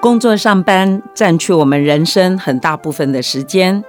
[0.00, 3.82] 工作上班占据我们人生很大部分的时间，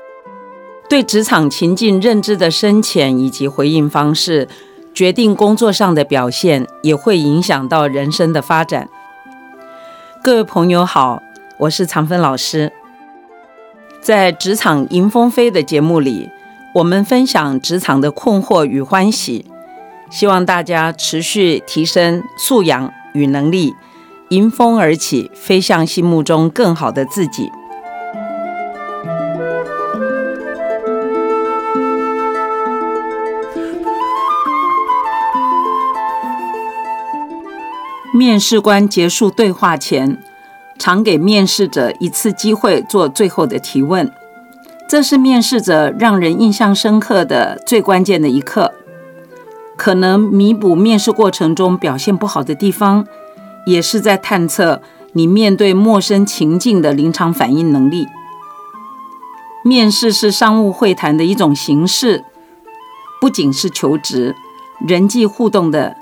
[0.90, 4.48] 对职场情境认知的深浅以及回应方式，
[4.92, 8.90] 决定工作上的表现，也会影响到人生的发展。
[10.24, 11.22] 各位朋友好，
[11.60, 12.74] 我是常芬老师。
[14.02, 16.32] 在职场迎风飞的节目里，
[16.74, 19.46] 我们分享职场的困惑与欢喜，
[20.10, 23.76] 希望大家持续提升素养与能力，
[24.30, 27.50] 迎风而起，飞向心目中更好的自己。
[38.14, 40.18] 面试官结束对话前。
[40.82, 44.10] 常给面试者一次机会做最后的提问，
[44.88, 48.74] 这是面试者让人印象深刻的最关键的一刻，
[49.76, 53.06] 可能弥补面试过程中表现不好的地方，
[53.70, 54.82] 也是在探测
[55.14, 58.08] 你面对陌生情境的临场反应能力。
[59.64, 62.24] 面试是商务会谈的一种形式，
[63.20, 64.36] 不仅是求职，
[64.88, 65.96] 人际互动的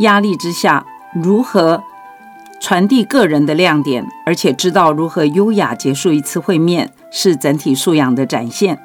[0.00, 1.82] 压力之下，如何？
[2.60, 8.80] 传递个人的亮点，而且知道如何优雅结束一次会面，是整体素养的展现。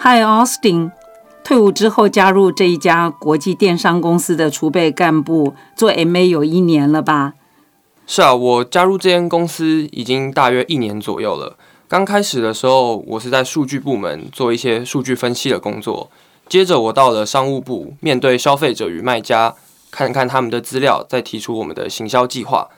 [0.00, 0.90] Hi Austin，
[1.48, 7.32] 退伍之后加入这一家国际电商公司的储备干部，做 MA 有一年了吧？
[8.06, 11.56] 是啊，我加入这间公司已经大约一年左右了。
[11.88, 16.10] 刚开始的时候，我是在数据部门做一些数据分析的工作，
[16.50, 19.54] 接着我到了商务部，面对消费者与卖家。
[19.90, 22.68] 看看他们的资料，再提出我们的行销计划。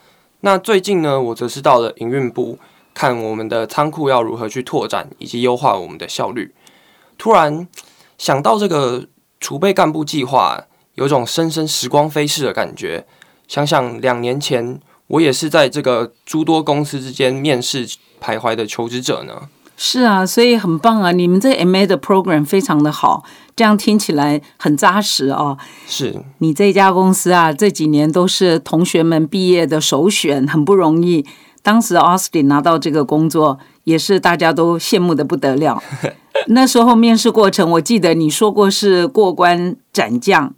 [0.43, 2.57] 那最近呢，我则是到了营运部，
[2.95, 6.55] 看我们的仓库要如何去拓展以及优化我们的效率。
[7.19, 7.67] 突然
[8.21, 9.07] 想到这个
[9.41, 13.07] 储备干部计划，有种深深时光飞逝的感觉。
[13.49, 17.87] 想想两年前，我也是在这个诸多公司之间面试
[18.21, 19.49] 徘徊的求职者呢。
[19.79, 21.11] 是啊，所以很棒啊！
[21.13, 23.25] 你们这 MA 的 program 非常的好，
[23.57, 25.57] 这样听起来很扎实哦。
[25.87, 31.25] 是你这家公司啊，这几年都是同学们毕业的首选，很不容易。
[31.63, 35.83] 当时 Austin 拿到这个工作，也是大家都羡慕的不得了。
[36.49, 40.55] 那时候面试过程，我记得你说过是过关斩将，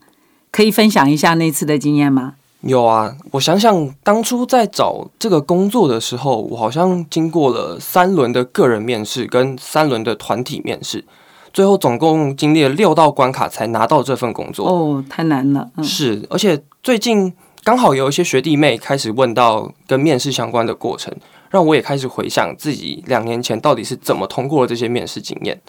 [0.51, 2.35] 可以分享一下那次的经验吗？
[2.61, 11.05] 有啊，我想想，当初在找这个工作的时候，我好像经过了三轮的个人面试跟三轮的团体面试，
[11.53, 14.69] 最后总共经历了六道关卡才拿到这份工作。
[14.69, 15.69] 哦，太难了。
[15.83, 17.33] 是，而且最近
[17.65, 21.15] 刚好有一些学弟妹开始问到跟面试相关的过程，
[21.51, 25.61] 让我也开始回想自己两年前到底是怎么通过这些面试经验。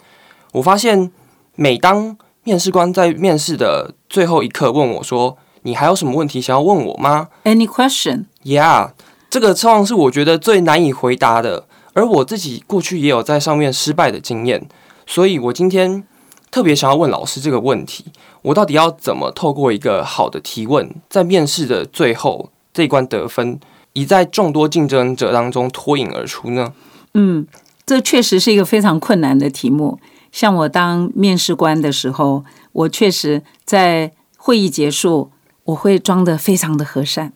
[0.53, 1.11] 我发现，
[1.55, 5.37] 每当面试官在面试的最后一刻问我说。
[5.65, 8.25] 你还有什么问题想要问我吗？Any question?
[8.43, 8.91] Yeah，
[9.29, 14.67] 这个通常是我觉得最难以回答的，而我自己过去也有在上面失败的经验，
[15.07, 16.05] 所以我今天
[16.53, 18.06] 特别想要问老师这个问题：
[18.44, 23.59] 我到底要怎么透过一个好的提问，在面试的最后这一关得分，
[23.94, 26.72] 以在众多竞争者当中脱颖而出呢？
[27.16, 27.47] 嗯，
[27.88, 30.00] 这确实是一个非常困难的题目。
[30.31, 35.31] 像我当面试官的时候，我确实在会议结束。
[35.66, 37.31] 我会装的非常的和善，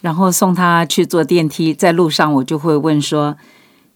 [0.00, 3.36] 然后送他去坐电梯，在路上我就会问说：“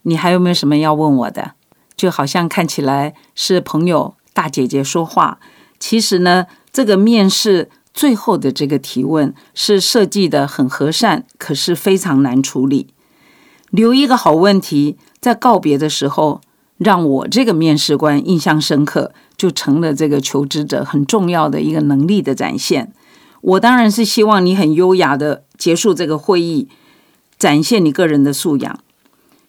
[0.02, 1.52] 你还有没有什么要问我的？”
[1.96, 5.38] 就好像看起来是朋友大姐姐说话，
[5.78, 12.88] 其实呢，这个面试最后的这个提问是设计的很和善，可是非常难处理。
[13.70, 16.40] 留一个好问题，在告别的时候，
[16.78, 22.92] 让我这个面试官印象深刻，就成了这个求职者很重要的一个能力的展现。
[23.40, 26.68] 我当然是希望你很优雅的结束这个会议，
[27.38, 28.78] 展现你个人的素养。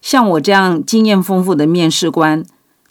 [0.01, 2.43] 像我这样经验丰富的面试官，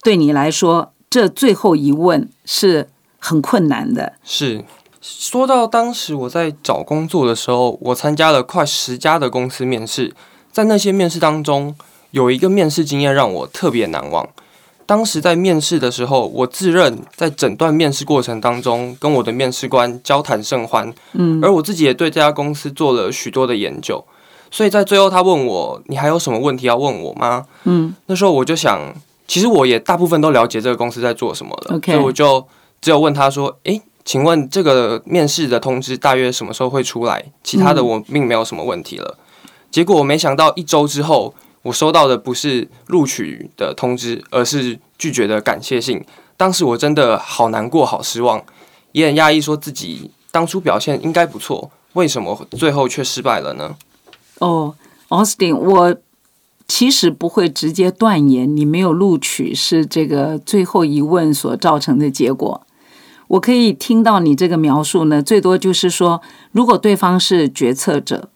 [0.03, 4.15] 对你来说，这最后一问是很困难的。
[4.25, 4.65] 是
[5.03, 10.15] 说到当时我在找工作的时候，我参加了快十家的公司面试，
[10.51, 11.75] 在那些面试当中，
[12.13, 14.27] 有一个面试经验让我特别难忘。
[14.87, 24.03] 当时在面试的时候，我自认在整段面试过程当中跟我的面试官交谈甚欢，嗯，而我自己也对这家公司做了许多的研究，
[24.51, 27.45] 所以在最后他问我你还有什么问题要问我吗？
[27.65, 28.95] 嗯，那时候我就想，
[29.27, 32.47] 其实我也大部分都了解这个公司在做什么了，所以我就
[32.81, 37.33] 只有问他说，诶，请问这个面试的通知大约什么时候会出来？
[37.43, 39.19] 其他的我并没有什么问题了。
[39.71, 41.35] 结果我没想到一周之后。
[41.63, 46.05] 我收到的不是录取的通知，而是拒绝的感谢信。
[46.37, 48.45] 当时我真的好难过、好失望，
[48.91, 53.77] 也很压抑，说自己当初表现应该不错，为什么最后却失败了呢？
[54.41, 54.75] 哦
[55.09, 55.95] Austin，我
[56.75, 62.67] 其实不会直接断言你没有录取是这个最后一问所造成的结果。
[63.29, 68.31] 我可以听到你这个描述呢，最多就是说，如果对方是决策者，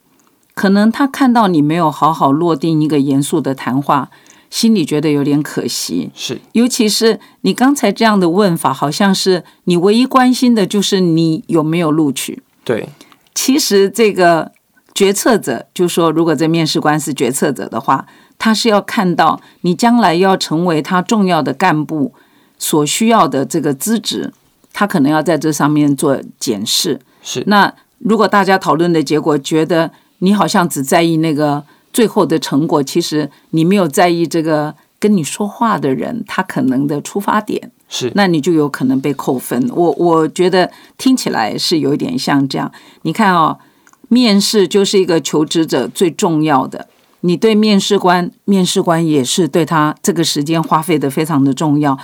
[0.54, 4.10] 可能他看到你没有好好落定一个严肃的谈话，
[4.50, 6.10] 心里觉得有点可惜。
[6.14, 12.42] 是，尤其是你刚才这样的问法，好像是你唯一关心的就是你有没有录取。
[12.62, 12.90] 对，
[13.34, 14.52] 其实这个
[14.94, 18.06] 决策者，就说如果这面试官是决策者的话，
[18.38, 22.12] 他是要看到你将来要成为他重要的干部
[22.58, 24.32] 所需要的这个资质。
[24.72, 27.00] 他可能要在这上面做检视。
[27.22, 27.42] 是。
[27.46, 37.70] 那如果大家讨论的结果觉得你好像只在意那个最后的成果，其实你没有在意这个跟你说话的人他可能的出发点。
[37.88, 38.12] 是。
[38.14, 39.66] 那你就有可能被扣分。
[39.74, 42.70] 我我觉得听起来是有一点像这样。
[43.00, 43.58] 你看哦，
[44.08, 46.86] 面试就是一个求职者最重要的。
[47.20, 51.98] 你对面试官，面试官也是对他这个时间花费的非常的重要。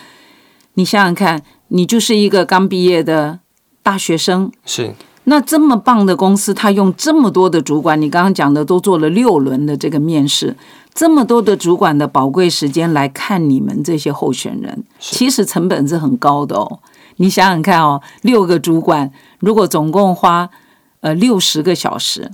[0.75, 1.43] 你想想看。
[1.75, 3.39] 你就是一个刚毕业的
[3.83, 4.95] 大学生，是
[5.25, 10.55] 那这么棒的公司，他用这么多的主管，你刚刚讲的都做了六轮的这个面试，
[10.93, 16.81] 这么多的主管的宝贵时间来看你们这些候选人，其实成本是很高的哦。
[17.17, 20.51] 你想想看哦，六个主管如果总共花
[21.01, 22.33] 呃六十个小时，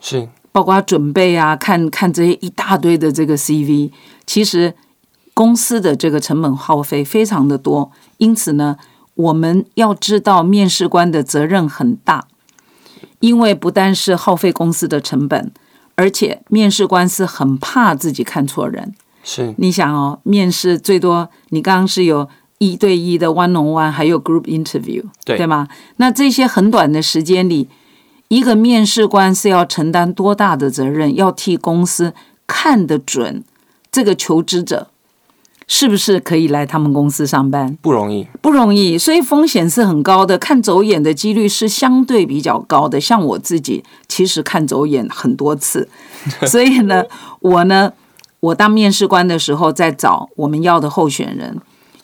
[0.00, 3.90] 是包括准备啊，看看这些一大堆的这个 CV，
[4.26, 4.74] 其实。
[5.32, 8.76] 公司的这个成本耗费非常的多，因此呢，
[9.14, 12.26] 我们要知道面试官的责任很大，
[13.20, 15.50] 因为不但是耗费公司的成本，
[15.94, 18.92] 而且面试官是很怕自己看错人。
[19.22, 25.68] 是，你想哦，面试最多，你刚刚是有一对一的 one on one，还有 group interview，对对吗？
[25.96, 27.70] 那这些很短的时间里，
[28.30, 31.16] 一个面试官是要承担多大的责任？
[31.16, 32.14] 要替公司
[32.46, 33.42] 看得准
[33.90, 34.86] 这个求职者。
[35.72, 37.76] 是不是可以来他们公司上班？
[37.80, 40.36] 不容易，不容易，所以风险是很高的。
[40.38, 43.00] 看走眼的几率是相对比较高的。
[43.00, 45.88] 像我自己，其实看走眼很多次，
[46.46, 47.04] 所以呢，
[47.40, 47.92] 我呢，
[48.40, 51.56] 我当面试官的时候，在找我们要的候选人，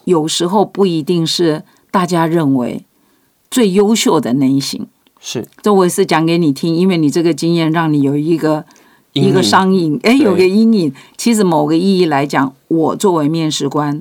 [0.05, 2.85] 有时候不一定是大家认为
[3.49, 4.87] 最优秀的那一型。
[5.27, 8.65] 是，这我也是讲给你听，因为你这个经验让你有一个。
[9.19, 10.93] 一个商印，哎，有个阴影。
[11.17, 13.99] 其实某个意义来讲，我作为面试官，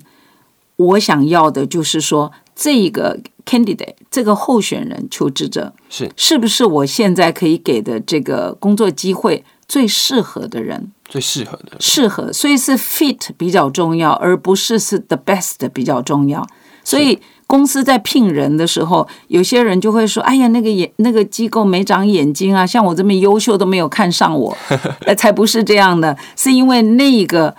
[0.76, 10.92] 我想要的就是说，这个 candidate 这个候选人求职者是是不是我现在可以给的这个工作机会最适合的人？
[11.08, 16.46] 最适合的，适合，所以是 fit 比较重要，而不是是 the best 比较重要。
[16.86, 17.20] 所以。
[17.48, 24.58] 公司在聘人的时候，有些人就会说：“哎呀，那个眼那个机构没长眼睛啊，像我这么优秀都没有看上我。
[25.06, 27.56] ”呃，才不是这样的，是因为那个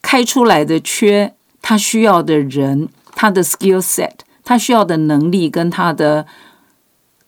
[0.00, 4.12] 开出来的缺，他需要的人，他的 skill set，
[4.42, 6.24] 他需要的能力跟他的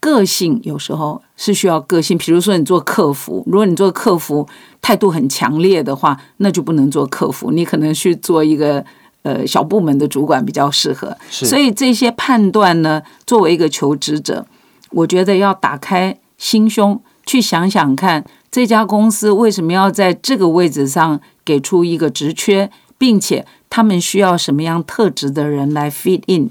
[0.01, 2.17] 个性，有时候是需要个性。
[2.17, 4.49] 比如说，你做客服，如果你做客服
[4.81, 8.83] 态度很强烈的话，那就不能做客服，你可能去做一个。
[9.23, 14.47] 呃，小部门的主管比较适合，所以这些判断呢，作为一个求职者，
[14.91, 26.51] 我觉得要打开心胸去想想看，这家公司为什么要在这个位置上给出一个职缺，并且他们需要什么样特质的人来 fit in。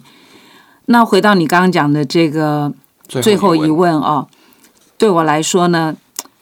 [0.86, 2.71] 那回到你刚刚讲的这个
[3.07, 4.27] 最后一问啊，
[4.97, 5.95] 对我来说呢？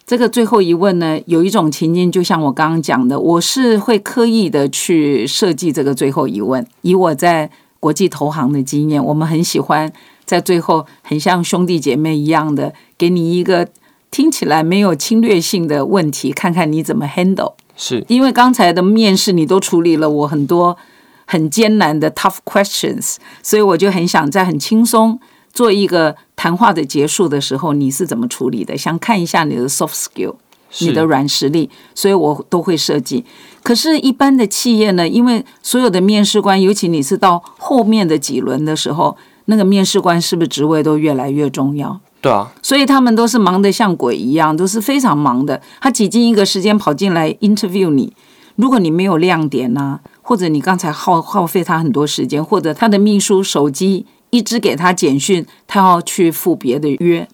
[0.05, 6.63] 这个最后一问呢，有一种情境，就像我刚刚讲的，我是会刻意的去设计这个最后一问。
[6.81, 9.91] 以我在国际投行的经验，我们很喜欢
[10.23, 13.67] 在最后很像兄弟姐妹一样的，给你一个
[14.11, 17.53] 听起来没有侵略性的问题，看看你怎么 handle。
[17.75, 20.77] 是因为刚才的面试你都处理了我很多
[21.25, 25.19] 很艰难的 tough questions，所以我就很想在很轻松。
[25.51, 28.77] 做一个谈话的结束的时候，你是怎么处理的？
[28.77, 30.35] 想看一下你的 soft skill，
[30.77, 33.25] 你的软实力，所以我都会设计。
[33.63, 41.99] 可是，一般的企业呢，因为所有的面试官，尤其你是到后面的几轮的时候，那个面试官是不是职位都越来越重要？
[42.21, 45.59] 对啊，所以他们都是忙得像鬼一样，都是非常忙的。
[45.81, 48.13] 他挤进一个时间跑进来 interview 你，
[48.55, 54.05] 如果你没有亮点呐，或者你刚才耗耗费他很多时间，或者他的秘书手机。
[54.35, 57.25] 一直给他简讯，他要去赴别的约，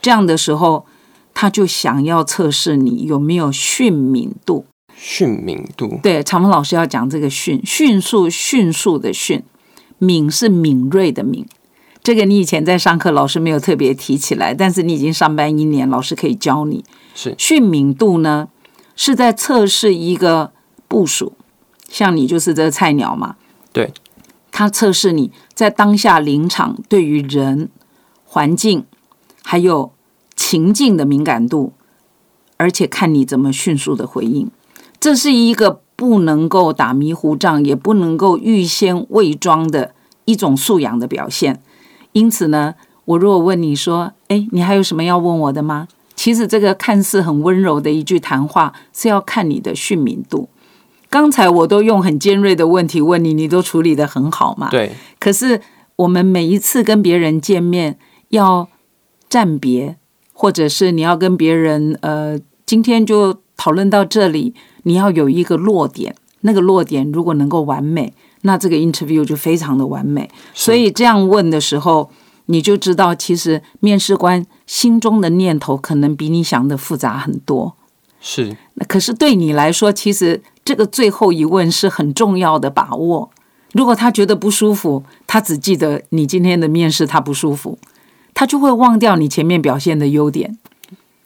[0.00, 0.86] 这样的时候，
[1.34, 4.64] 他就想要测试你有没有迅敏度。
[4.96, 9.42] 迅敏度，对，长风老师要讲这个迅，迅速、迅速的迅，
[9.98, 11.44] 敏是敏锐的敏。
[12.04, 16.84] 这个你以前在上课，老师没有特别提起来，但是你已经上班一年，老师可以教你。
[17.16, 17.34] 是。
[17.36, 18.48] 迅敏度呢，
[18.94, 20.52] 是在测试一个
[20.86, 21.32] 部署，
[21.88, 23.34] 像你就是这个菜鸟嘛，
[23.72, 23.92] 对，
[24.56, 27.70] 他测试你在当下临场对于人、
[28.24, 28.84] 环境
[29.42, 29.90] 还有
[30.36, 31.72] 情境的敏感度，
[32.56, 34.48] 而且看你怎么迅速的回应。
[35.00, 39.92] 这是一个不能够打迷糊仗，也不能够预先伪装的
[40.24, 41.60] 一种素养的表现。
[42.12, 50.48] 因此呢，我如果问你说：“哎，你还有什么要问我的吗？”其实这个看似很温柔的一句谈话，是要看你的迅敏度。
[51.14, 54.68] 刚才我都用很尖锐的问题问你，你都处理得很好嘛？
[54.68, 54.90] 对。
[55.20, 55.60] 可是
[55.94, 57.96] 我们每一次跟别人见面
[58.30, 58.66] 要
[59.28, 59.96] 暂别，
[60.32, 64.54] 或者是你要跟别人呃，今天就讨论到这里。
[64.82, 70.28] 你要有一个落点，那个落点如果能够完美，那这个 interview 就非常的完美。
[70.52, 72.10] 所以这样问的时候，
[72.46, 77.76] 你就知道，其实面试官心中的念头可能比你想的复杂很多。
[78.20, 83.30] 是，那可是对你来说，其实这个最后一问是很重要的把握。
[83.72, 87.78] 如果他觉得不舒服，他只记得你今天的面试他不舒服，
[88.32, 90.56] 他就会忘掉你前面表现的优点。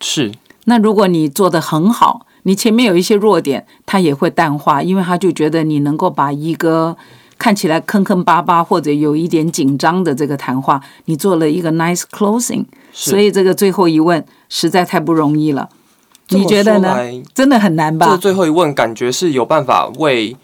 [0.01, 0.33] 是，
[0.65, 2.27] 那如果你做的很好。
[2.45, 6.97] 你前面有一些弱点，他也会淡化，因为他就觉得你能够把一个
[7.37, 15.69] 看起来坑坑巴巴或者有一点紧张的这个谈话，你做了一个 nice closing，所以这个最后一问实在太不容易了。
[16.31, 16.97] 你觉得呢？
[17.35, 18.07] 真的很难吧？
[18.11, 20.37] 这最后一问感觉是有办法为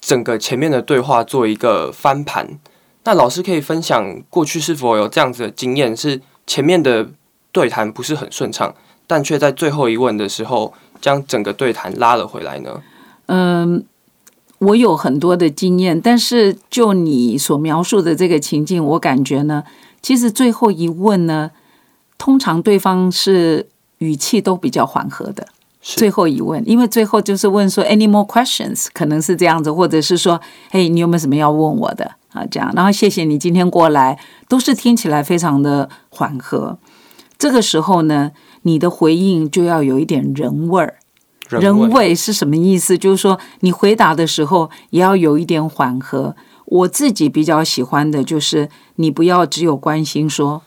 [0.00, 2.58] 整个前面的对话做一个翻盘。
[3.04, 7.08] 那老师可以分享过去是否有这样子的经验，是前面的
[7.52, 8.74] 对谈不是很顺畅，
[9.06, 10.74] 但却在最后一问的时候。
[11.00, 12.82] 将整个对谈拉了回来呢？
[13.24, 13.82] 嗯，
[14.58, 19.64] 我有很多的经验，但是就你所描述的这个情境，我感觉呢，
[20.02, 21.52] 其实最后一问呢，
[22.18, 23.66] 通常对方是
[24.00, 25.46] 语气都比较缓和的。
[25.80, 30.38] 最后一问，因为最后就是问说 “Any more questions？” 可能是这样子，或者是说
[30.70, 36.78] “嘿，你有没有什么要问我的？”啊，这样，然后谢谢你今天过来，都是听起来非常的缓和。
[37.38, 38.32] 这个时候呢？
[38.64, 40.98] 你的回应就要有一点人味儿，
[41.48, 42.98] 人味是什么意思？
[42.98, 46.36] 就是说你回答的时候也要有一点缓和。
[46.66, 50.60] 我自己比较喜欢的就是你不要只有关心说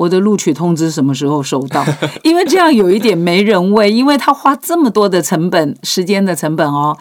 [0.00, 1.84] 我的录取通知什么时候收到，
[2.24, 3.92] 因为这样有一点没人味。
[3.92, 6.96] 因为他花这么多的成本、时间的成本哦，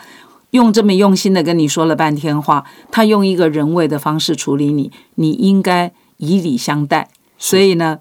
[0.52, 7.10] 用这么用心的跟你说了半天话，他用一个人为的方式处理你，你应该以礼相待。
[7.38, 8.00] 所以呢。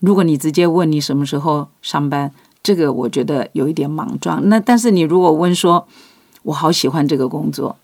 [0.00, 2.30] 如果你直接问你什么时候上班，
[2.62, 4.48] 这个我觉得有一点莽撞。
[4.48, 5.88] 那但是你如果问说，
[6.44, 7.74] 我好喜欢这个工作，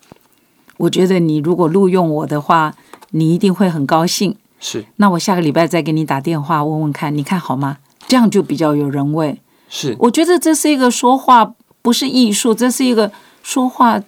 [0.76, 2.76] 我觉得你如果录用我的话，
[3.10, 4.36] 你一定会很高兴。
[4.60, 4.84] 是。
[4.96, 7.78] 那我下个礼拜再给你打电话问问看，你看好吗？
[8.06, 9.40] 这样就比较有人味。
[9.68, 9.96] 是。
[10.00, 13.10] 我觉得这是一个说话不是艺术，这是一个
[13.42, 14.02] 说话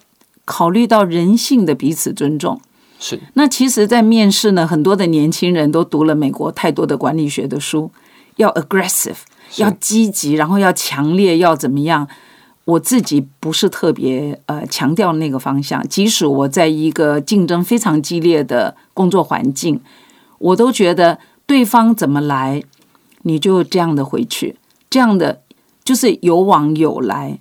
[0.45, 2.61] 考虑到人性的彼此尊重。
[2.99, 7.91] 是，那其实，在面试呢，很多的年轻人都读了美国太多的管理学的书，
[8.37, 9.17] 要 aggressive，
[9.57, 12.09] 要积极，然后要强烈，要怎么样？
[12.65, 19.79] 我自己不是特别呃强调那个方向，即使我在一个竞争非常激烈的工作环境，
[20.39, 22.63] 我都觉得对方怎么来，
[23.23, 24.57] 你就这样的回去，
[24.91, 25.43] 这样的
[25.85, 27.39] 就是有往有来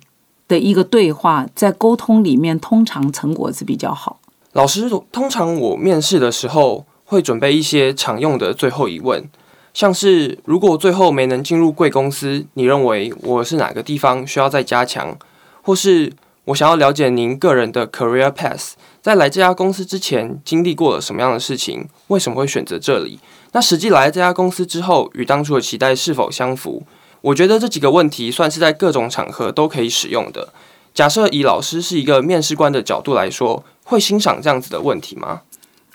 [0.48, 4.20] 的一个对话，在沟通里面，通常成果是比较好。
[4.52, 9.22] 老师，通常我面试的时候会准备一些常用的最后疑问，
[9.74, 15.16] 像是如果最后没能进入贵公司，你认为我是哪个地方需要再加强？
[15.62, 16.12] 或是
[16.46, 21.88] 我想要了解您个人的 career path，在来这家公司之前经历过了什么样的事情？
[22.08, 23.20] 为什么会选择这里？
[23.52, 26.82] 那实际来这家公司之后，与当初的期待是否相符？
[27.20, 30.52] 我觉得这几个问题算是在各种场合都可以使用的。
[30.92, 33.64] 假设以老师是一个面试官的角度来说。
[33.88, 35.42] 会欣赏这样子的问题吗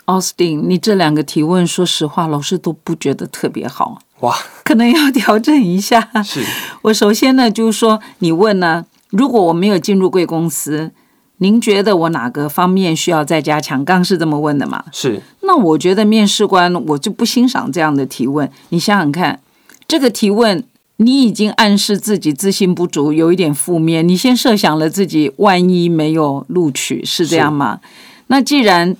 [0.06, 0.62] ，Austin？
[0.62, 3.98] 你这两个提问，说实话，老师都不觉得特别好。
[4.20, 6.08] 哇，可能要调整一下。
[6.24, 6.42] 是
[6.80, 10.90] 我首先呢，就是说，你问呢，如果我没有进入贵公司，
[11.36, 13.84] 您觉得我哪个方面需要再加强？
[13.84, 14.84] 刚是这么问的嘛？
[14.92, 15.22] 是。
[15.42, 18.50] 那我觉得面试官我就不欣赏这样的提问。
[18.70, 19.40] 你想想看，
[19.86, 20.64] 这个提问。
[20.98, 24.06] 你已经暗示自己自信不足，有一点负面。
[24.06, 27.80] 你先设想了自己万一没有录取，是这样吗？
[28.28, 28.94] 那既然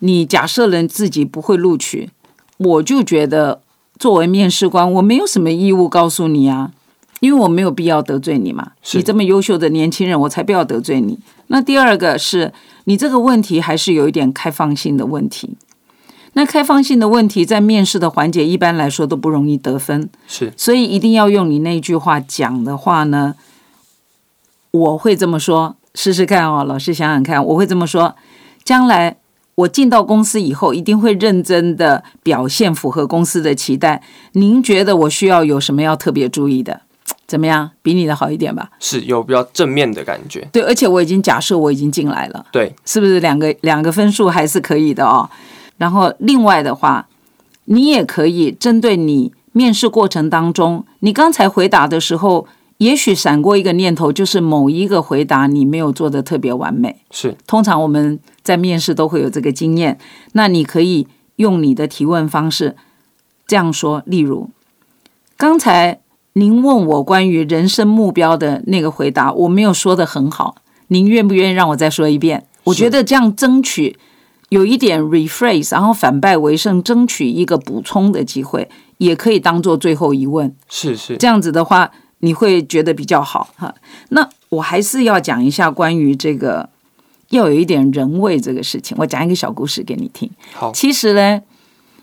[0.00, 2.10] 你假设了自己不会录取，
[2.56, 3.60] 我就觉得
[3.96, 6.72] 作为面试官，我没有什么义务告诉你啊，
[7.26, 8.72] 因为我没有必要得罪你嘛。
[8.92, 11.18] 你这么优秀的年轻人，我才不要得罪你。
[11.48, 12.52] 那第二个是
[12.84, 15.56] 你这个问题还是有一点开放性的问题。
[16.34, 23.34] 那开放性的问题在面试的环节一般来说都不容易得分，是，所以一定要用你那句话讲的话呢。
[24.70, 28.14] 我会这么说，试试看哦，老师想想看，我会这么说，
[28.62, 29.16] 将来
[29.54, 34.02] 我进到公司以后，一定会认真的表现，符合公司的期待。
[34.32, 36.82] 您觉得我需要有什么要特别注意的？
[37.26, 37.68] 怎么样？
[37.82, 38.70] 比你的好一点吧？
[38.78, 40.48] 是有比较正面的感觉。
[40.52, 45.28] 对，而且我已经假设我已经进来了，对，是不是两个两个分数还是可以的哦？
[45.76, 47.08] 然后另外的话，
[47.64, 52.46] 你也可以针对你面试过程当中，你刚才回答的时候，
[52.78, 57.02] 也许闪过一个念头，就是某一个回答你没有做的特别完美。
[57.10, 59.98] 是，通常我们在面试都会有这个经验。
[60.32, 62.76] 那你可以用你的提问方式
[63.46, 64.50] 这样说，例如
[65.36, 65.98] 刚才。
[66.36, 70.56] 您问我关于人生目标的那个回答，我没有说的很好，
[70.88, 72.46] 您愿不愿意让我再说一遍？
[72.64, 73.96] 我觉得这样争取
[74.50, 80.54] 有一点 rephrase，然后反败为胜，争取一个补充的机会，也可以当做最后一问。
[80.68, 83.74] 是是，这样子的话，你会觉得比较好哈。
[84.10, 86.68] 那我还是要讲一下关于这个
[87.30, 88.94] 要有一点人味这个事情。
[89.00, 90.30] 我讲一个小故事给你听。
[90.52, 91.40] 好，其实呢，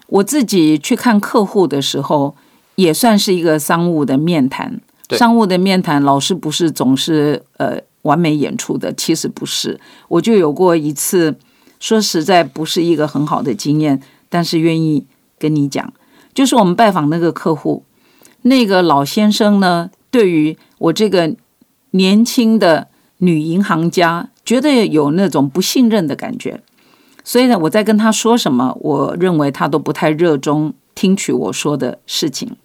[0.08, 2.36] 我自己去看客户的时候。
[2.75, 9.80] 也算是一个商务的面谈，商务的面谈，老师不是总是呃完美演出的，其实不是。
[10.08, 11.36] 我就有过一次，
[11.80, 15.06] 说实在不是一个很好的经验，但是愿意
[15.38, 15.94] 跟你讲，
[16.34, 17.84] 就是我们拜访那个客户，
[18.42, 21.36] 那个老先生呢，对于我这个
[21.92, 22.88] 年轻的
[23.20, 26.62] 女银行家，觉得有那种不信任的感觉，
[27.24, 32.56] 所以呢，我在跟他说什么，我认为他都不太热衷听取我说的事情。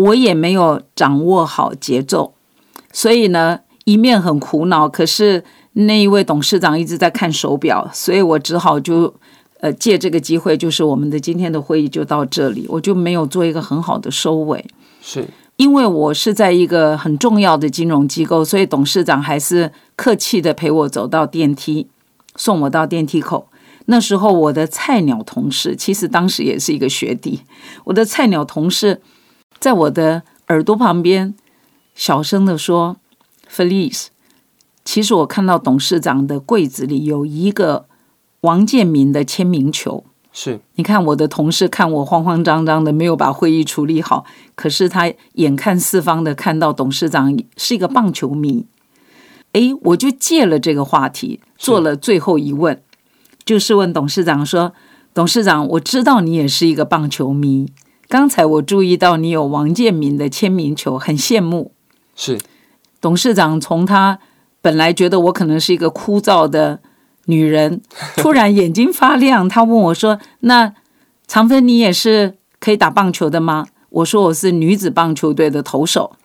[0.00, 2.32] 我也没有掌握好节奏，
[2.90, 4.88] 所以呢，一面很苦恼。
[4.88, 9.12] 可是那一位董事长一直在看手表，所以我只好就
[9.60, 14.64] 呃借这个机会，就是我们的今天的会议就到这里，我就没有做一个很好的收尾。
[15.02, 15.26] 是
[15.56, 21.86] 因为我是在一个很重要的金融机构，所以董事长还是客气的陪我走到电梯，
[22.36, 23.48] 送我到电梯口。
[23.84, 27.40] 那时候我的菜鸟同事，其实当时也是一个学弟，
[27.84, 29.02] 我的菜鸟同事。
[29.60, 31.34] 在我的耳朵旁边，
[31.94, 32.96] 小声的说
[33.46, 34.06] ：“Felice，
[34.86, 37.84] 其实我看到董事长的柜子里有一个
[38.40, 40.04] 王建民的签名球。
[40.32, 44.24] 是，你看我的同事看我慌慌张张的，没有把会议处理好。
[44.54, 48.64] 可是他眼看四方的看到董事长是一个棒球迷，
[49.52, 52.82] 哎，我就借了这个话题做了最后一问，
[53.44, 54.72] 就是问董事长说：
[55.12, 57.68] 董事长，我知道你也是一个棒球迷。”
[58.10, 61.70] 刚才我注意到你有王建民的签名球，很羡慕。
[62.16, 62.40] 是
[63.00, 64.18] 董事长从他
[64.60, 66.80] 本来觉得我可能是一个枯燥的
[67.26, 67.80] 女人，
[68.18, 70.74] 突然眼睛发亮，他问我说：“那
[71.28, 76.16] 长芬，你也是可以打棒球的吗？”我说：“我是女子棒球队的投手。”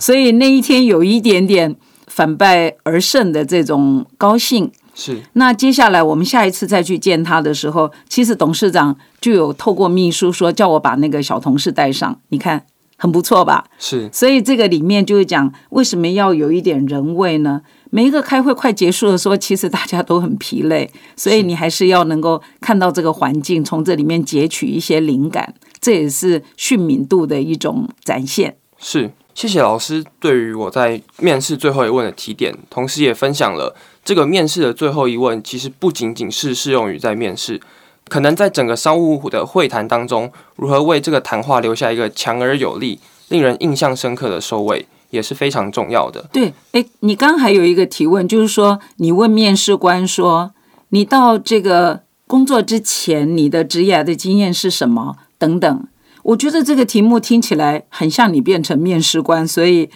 [0.00, 1.76] 所以那一天有一点点
[2.08, 4.72] 反败而胜的这种高兴。
[4.98, 12.64] 是，那接下来我们下一次再去见他的时候，其实董事长就有透过秘书说叫我把那个小同事带上，你看
[12.96, 13.66] 很不错吧？
[13.78, 17.60] 是，所以这个里面就是讲为什么要有一点人味呢？
[17.90, 28.56] 每一个开会快结束的时候，其实大家都很疲累，所以你还是要能够看到这个环境，从这里面截取一些灵感，这也是训敏度的一种展现。
[28.78, 33.76] 是，谢谢老师对于我在面试最后一问的提点，同时也分享了。
[34.06, 37.60] 这个面试的最后一问，其实不仅仅是适用于在面试，
[38.08, 46.24] 可能在整个商务的会谈当中，如何为这个谈话留下一个强而有力、令人印象深刻的收尾，也是非常重要的。
[46.32, 50.52] 对，诶，你刚还有一个提问，就是说你问面试官说，
[50.90, 55.16] 你到这个工作之前，你的职业的经验是什么？
[55.36, 55.88] 等等。
[56.22, 59.90] 我觉得这个题目听起来很像你变成面试官，所以。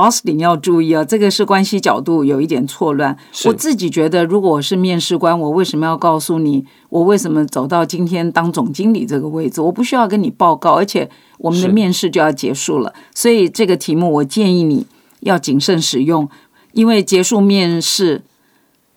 [0.00, 3.16] 奥斯汀要注意啊，这个是关系角度有一点错乱。
[3.44, 9.60] 我自己觉得，如果我是面试官，我为什么要告诉你我为什么走到今天当总经理这个位置？
[9.60, 11.08] 我不需要跟你报告，而且
[11.38, 12.92] 我们的面试就要结束了。
[13.14, 14.86] 所以这个题目我建议你
[15.20, 16.28] 要谨慎使用，
[16.72, 18.22] 因为结束面试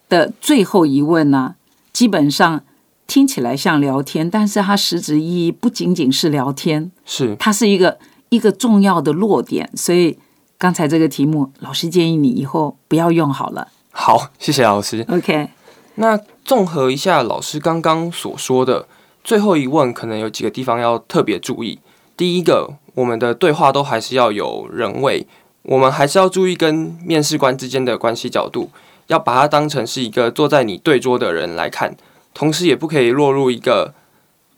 [0.09, 1.55] 的最后一问呢，
[1.91, 2.61] 基本上
[3.07, 10.17] 听起来像聊天，但是它实质意义不仅仅是聊天，是它是一个一个重要的落点，所以。
[10.63, 13.67] 刚才这个题目，老师建议你以后不要用好了。
[13.91, 15.05] 好，谢谢老师。
[15.09, 15.49] OK，
[15.95, 18.87] 那综合一下老师刚刚所说的，
[19.25, 21.79] 最后一问可能有几个地方要特别注意。
[22.15, 25.27] 第一个，我们的对话都还是要有人味，
[25.63, 28.69] 我们还是要注意跟面试官之间的关系角度，
[29.07, 31.97] 要把它当成是一个坐在你对桌的人来看，
[32.33, 33.93] 同时也不可以落入一个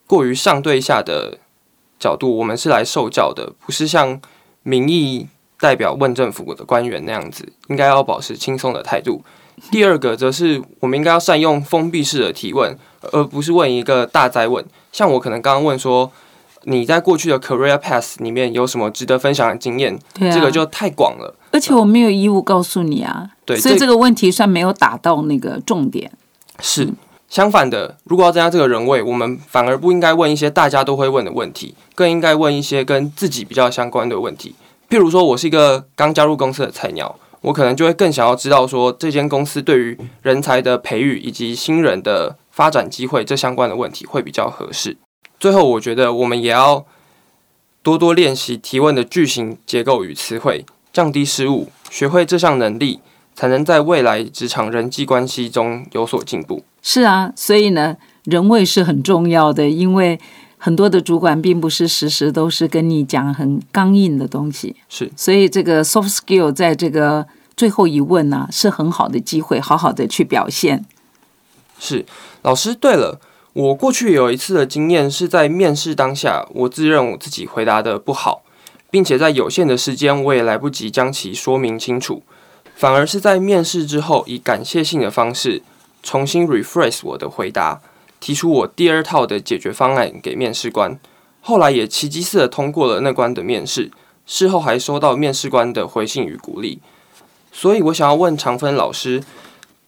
[0.05, 1.39] 过于上对下的
[1.97, 2.37] 角度。
[2.37, 4.21] 我们是来受教的，不是像
[4.61, 5.29] 名义。
[5.59, 9.23] 代表问政府的官员那样子，应该要保持轻松的态度。
[9.71, 12.77] 第二个则是我们应该要善用封闭式的提问，
[13.11, 14.63] 而不是问一个大灾问。
[14.91, 16.11] 像我可能刚刚问说，
[16.63, 19.97] 你在过去的 career path 里面有什么值得分享的经验？
[20.13, 21.33] 对啊，这个就太广了。
[21.51, 26.11] 而且我没有义务告诉你啊，对，所以这个问题算没有打到那个重点。
[26.59, 26.89] 是
[27.29, 34.53] 相反的，如果要增加这个人味，我们反而不应该问一些大家都会问的问题，更应该问一些跟自己比较相关的问题。
[34.89, 44.97] 譬如说，我是一个刚加入公司的菜鸟，我可能就会更想要知道说，这间公司对于人才的培育以及新人的发展机会这相关的问题会比较合适。
[45.39, 46.85] 最后，我觉得我们也要
[47.83, 53.01] 多多练习提问的句型结构与词汇，降低失误，学会这项能力，
[53.35, 56.63] 才能在未来职场人际关系中有所进步。
[56.81, 60.19] 是啊，所以呢，人味是很重要的，因为
[60.65, 70.84] 很多的主管并不是时时都是跟你讲很刚硬的东西，是，所以这个 soft skill 在这个最后一问呢、是很好的机会，好好的去表现。
[71.78, 72.04] 是，
[72.41, 73.19] 老师，对了，
[73.54, 78.41] 我过去有一次的经验是在面试当下，我自认我自己回答的不好，
[78.89, 82.23] 并且在有限的时间我也来不及将其说明清楚，
[82.73, 85.62] 反而是在面试之后以感谢性的方式
[86.01, 87.82] 重新 rephrase 我的回答，
[88.25, 90.99] 提出我第二套的解决方案给面试官，
[91.41, 93.91] 后来也奇迹似的通过了那关的面试，
[94.25, 96.79] 事后还收到面试官的回信与鼓励，
[97.51, 99.23] 所以我想要问长芬老师。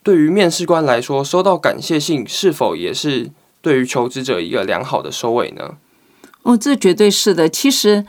[0.04, 5.72] 对于面试官来说，收到感谢信是否也是对于求职者一个良好的收尾呢？
[6.44, 7.50] 哦，这绝对是的。
[7.50, 8.06] 其实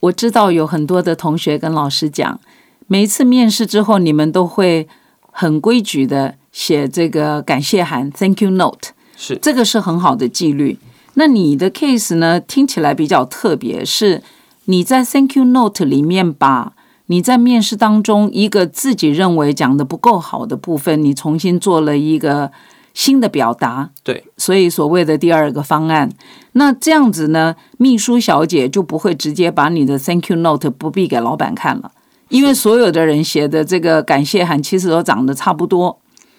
[0.00, 2.40] 我知道有很多的同学跟老师讲，
[2.86, 4.88] 每一次面试之后，你们都会
[5.30, 10.78] 很规矩的写这个感谢函 （thank you note），是这个是很好的纪律。
[11.14, 14.22] 那你的 case 呢，听起来比较特别，是
[14.66, 16.74] 你在 thank you note 里面把
[17.06, 22.50] 你在面试当中一个自己认为讲的不够好的部分，你重新做了一个
[22.92, 23.90] 新的表达。
[24.02, 26.10] 对，所以所谓的第二个方案，
[26.52, 31.92] 那这样子呢，秘书小姐就不会直接把你的 thank you note 不必给老板看了，
[32.28, 35.98] 因为所有的人写的这个感谢函其实都长得差不多。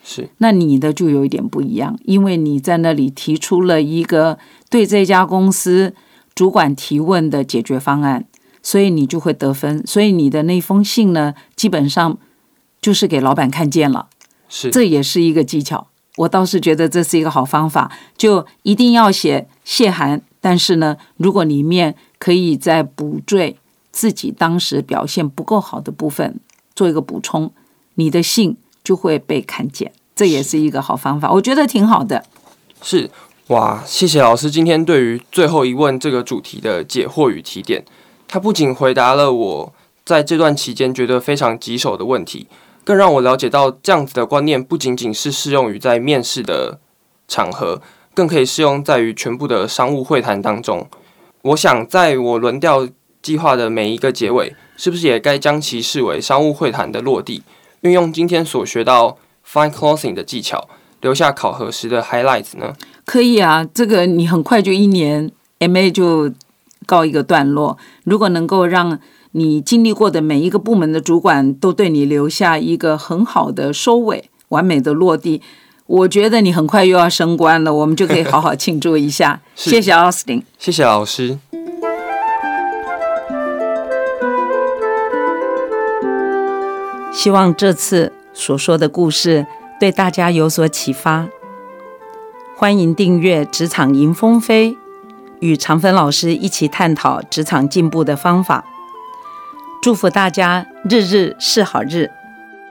[0.10, 4.40] 是，那你的就有一点不一样，因为你在那里提出了一个
[4.70, 5.94] 对这家公司
[6.34, 8.26] 主管提问的解决方案。
[8.64, 12.18] 所以你就会得分，所以你的那封信呢，基本上
[12.82, 14.10] 就是给老板看见了，
[14.50, 15.88] 是，这也是一个技巧。
[16.18, 23.56] 我倒是觉得这是一个好方法，就一定要写谢函，但是呢，如果里面可以再补缀
[23.94, 26.38] 自己当时表现不够好的部分，
[26.76, 27.54] 做一个补充，
[27.96, 32.24] 你的信就会被看见，这也是一个好方法，我觉得挺好的。
[32.82, 33.12] 是，
[33.48, 37.84] 哇，谢谢老师今天对于最后一问这个主题的解惑与提点。
[38.30, 39.74] 他不仅回答了我
[40.06, 42.48] 在这段期间觉得非常棘手的问题，
[42.86, 46.80] 更让我了解到这样子的观念不仅仅是适用于在面试的
[47.28, 47.82] 场合，
[48.14, 50.88] 更可以适用在于全部的商务会谈当中。
[51.42, 52.88] 我想，在我轮调
[53.22, 57.44] 计划的每一个结尾，是不是也该将其视为商务会谈的落地？
[57.82, 60.68] 运用今天所学到 fine closing 的技巧，
[61.02, 62.74] 留下考核时的 highlights 呢？
[63.06, 66.32] 可以啊，这个你很快就一年 MA 就。
[66.86, 68.98] 告一个段落，如果能够让
[69.32, 75.42] 你经历过的每一个部门的主管都对你留下一个很好的收尾、完美的落地，
[75.86, 79.42] 我觉得你很快又要升官了，我们就可以好好庆祝一下。
[79.54, 81.38] 谢谢奥斯汀，谢谢老师。
[87.18, 89.48] 希望这次所说的故事
[89.80, 91.28] 对大家有所启发。
[92.56, 94.74] 欢迎订阅《职场迎风飞》。
[95.40, 98.64] 与长芬老师一起探讨职场进步的方法，
[99.82, 102.12] 祝福大家日日是好日，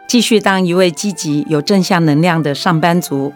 [0.06, 3.32] 继续当一位积极有正向能量的上班族。